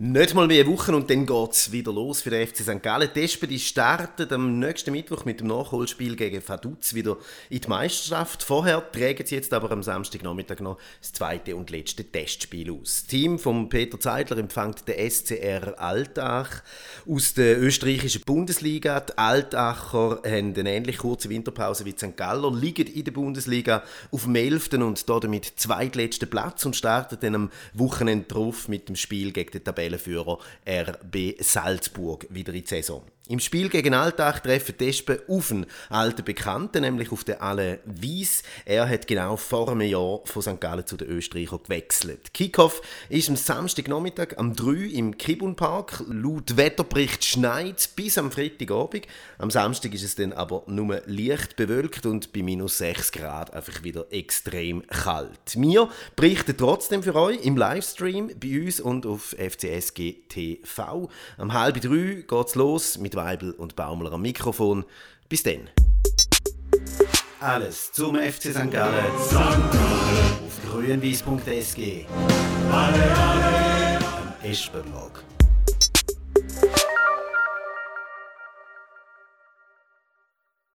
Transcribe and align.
Nicht 0.00 0.32
mal 0.32 0.46
mehr 0.46 0.64
Wochen 0.68 0.94
und 0.94 1.10
dann 1.10 1.26
geht 1.26 1.50
es 1.50 1.72
wieder 1.72 1.92
los 1.92 2.22
für 2.22 2.30
den 2.30 2.46
FC 2.46 2.58
St. 2.58 2.80
Gallen. 2.84 3.10
Die 3.16 3.24
Espen 3.24 3.48
die 3.48 3.58
starten 3.58 4.32
am 4.32 4.60
nächsten 4.60 4.92
Mittwoch 4.92 5.24
mit 5.24 5.40
dem 5.40 5.48
Nachholspiel 5.48 6.14
gegen 6.14 6.40
Vaduz 6.46 6.94
wieder 6.94 7.16
in 7.50 7.62
die 7.62 7.68
Meisterschaft. 7.68 8.44
Vorher 8.44 8.92
tragen 8.92 9.26
sie 9.26 9.34
jetzt 9.34 9.52
aber 9.52 9.72
am 9.72 9.82
Samstagnachmittag 9.82 10.60
noch 10.60 10.78
das 11.00 11.14
zweite 11.14 11.56
und 11.56 11.70
letzte 11.70 12.04
Testspiel 12.04 12.70
aus. 12.70 13.02
Das 13.02 13.06
Team 13.08 13.40
von 13.40 13.68
Peter 13.68 13.98
Zeidler 13.98 14.38
empfängt 14.38 14.86
den 14.86 15.10
SCR 15.10 15.80
Altach 15.80 16.62
aus 17.04 17.34
der 17.34 17.60
österreichischen 17.60 18.22
Bundesliga. 18.22 19.00
Die 19.00 19.18
Altacher 19.18 20.22
haben 20.24 20.54
eine 20.56 20.74
ähnlich 20.74 20.98
kurze 20.98 21.28
Winterpause 21.28 21.84
wie 21.84 21.96
St. 21.98 22.16
Galler, 22.16 22.54
liegen 22.54 22.86
in 22.86 23.02
der 23.02 23.10
Bundesliga 23.10 23.82
auf 24.12 24.22
dem 24.22 24.36
11. 24.36 24.74
und 24.74 25.08
damit 25.08 25.54
zweitletzten 25.56 26.30
Platz 26.30 26.64
und 26.64 26.76
starten 26.76 27.18
dann 27.20 27.34
am 27.34 27.50
Wochenende 27.74 28.28
drauf 28.28 28.68
mit 28.68 28.88
dem 28.88 28.94
Spiel 28.94 29.32
gegen 29.32 29.50
den 29.50 29.64
Tabellen 29.64 29.87
Tabellenführer 29.88 30.38
RB 30.66 31.42
Salzburg 31.42 32.26
wieder 32.30 32.52
in 32.52 32.62
die 32.62 32.66
Saison. 32.66 33.02
Im 33.30 33.40
Spiel 33.40 33.68
gegen 33.68 33.92
Alltag 33.92 34.42
treffen 34.42 34.74
die 34.80 34.88
Espen 34.88 35.18
auf 35.28 35.50
einen 35.50 35.66
alten 35.90 36.24
Bekannten, 36.24 36.80
nämlich 36.80 37.12
auf 37.12 37.24
den 37.24 37.38
Alain 37.42 37.78
Weiss. 37.84 38.42
Er 38.64 38.88
hat 38.88 39.06
genau 39.06 39.36
vor 39.36 39.68
einem 39.68 39.82
Jahr 39.82 40.20
von 40.24 40.40
St. 40.40 40.58
Gallen 40.58 40.86
zu 40.86 40.96
den 40.96 41.08
Österreichern 41.08 41.60
gewechselt. 41.62 42.32
Kickoff 42.32 42.80
ist 43.10 43.28
am 43.28 43.36
Samstagnachmittag 43.36 44.38
am 44.38 44.56
3 44.56 44.94
im 44.94 45.18
Kibun 45.18 45.56
Park. 45.56 46.02
Laut 46.08 46.56
Wetterbericht 46.56 47.22
schneit 47.22 47.90
bis 47.96 48.16
am 48.16 48.32
Freitagabend. 48.32 49.06
Am 49.36 49.50
Samstag 49.50 49.92
ist 49.92 50.04
es 50.04 50.14
dann 50.14 50.32
aber 50.32 50.62
nur 50.66 51.02
leicht 51.04 51.56
bewölkt 51.56 52.06
und 52.06 52.32
bei 52.32 52.40
minus 52.40 52.78
6 52.78 53.12
Grad 53.12 53.52
einfach 53.52 53.82
wieder 53.82 54.06
extrem 54.10 54.86
kalt. 54.86 55.54
Wir 55.54 55.90
berichten 56.16 56.56
trotzdem 56.56 57.02
für 57.02 57.14
euch 57.14 57.44
im 57.44 57.58
Livestream 57.58 58.30
bei 58.40 58.62
uns 58.62 58.80
und 58.80 59.04
auf 59.04 59.36
FCSG 59.38 60.22
TV. 60.30 61.10
Am 61.36 61.52
halb 61.52 61.78
drei 61.82 62.24
geht's 62.26 62.54
los 62.54 62.96
mit 62.96 63.17
Weibel 63.18 63.50
und 63.50 63.74
Baumler 63.74 64.12
am 64.12 64.22
Mikrofon. 64.22 64.84
Bis 65.28 65.42
dann. 65.42 65.68
Alles 67.40 67.92
zum 67.92 68.14
FC 68.14 68.52
St. 68.52 68.70
Gallen. 68.70 69.04
St. 69.18 69.32
Gallen. 69.34 69.62
Auf 70.46 70.70
grünwies.sg. 70.70 72.06
Alle, 72.72 73.16
alle. 73.16 73.98
Am 73.98 74.32
Espenblog. 74.42 75.24